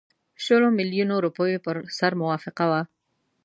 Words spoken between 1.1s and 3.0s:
روپیو پر سر موافقه وه.